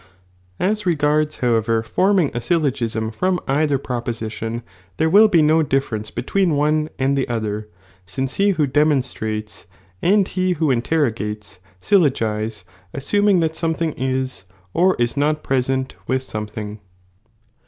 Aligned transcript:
As 0.59 0.83
regards 0.87 1.35
however 1.45 1.83
forming 1.83 2.29
a 2.29 2.39
ijllogiam 2.39 3.13
from 3.13 3.39
either 3.47 3.77
proposition, 3.77 4.63
there 4.97 5.11
will 5.11 5.29
he 5.31 5.43
no 5.43 5.61
difference 5.61 6.11
I 6.17 6.21
iMtweea 6.21 6.55
one 6.55 6.89
and 6.97 7.15
the 7.15 7.29
other, 7.29 7.69
sioce 8.07 8.37
he 8.37 8.49
who 8.53 8.67
demonstratea 8.67 9.67
and 10.01 10.27
H 10.27 10.35
be 10.35 10.53
who 10.53 10.71
interrogates 10.71 11.59
sjllogize, 11.83 12.63
assum 12.95 13.29
ing 13.29 13.41
that 13.41 13.51
iio«H4faing 13.51 13.93
is«s 13.95 14.45
| 14.97 14.97
is 14.97 15.17
not 15.17 15.43
jJT^ent 15.43 15.91
with 16.07 16.23
something. 16.23 16.79